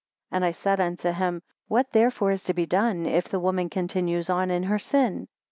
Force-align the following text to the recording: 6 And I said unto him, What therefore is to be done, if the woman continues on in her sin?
6 0.29 0.29
And 0.31 0.45
I 0.45 0.49
said 0.49 0.79
unto 0.79 1.11
him, 1.11 1.43
What 1.67 1.91
therefore 1.91 2.31
is 2.31 2.43
to 2.45 2.55
be 2.55 2.65
done, 2.65 3.05
if 3.05 3.29
the 3.29 3.39
woman 3.39 3.69
continues 3.69 4.31
on 4.31 4.49
in 4.49 4.63
her 4.63 4.79
sin? 4.79 5.27